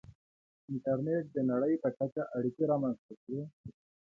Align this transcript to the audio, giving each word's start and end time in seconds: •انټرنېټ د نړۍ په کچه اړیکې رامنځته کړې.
•انټرنېټ 0.71 1.25
د 1.35 1.37
نړۍ 1.51 1.73
په 1.83 1.89
کچه 1.97 2.21
اړیکې 2.37 2.63
رامنځته 2.71 3.13
کړې. 3.23 3.41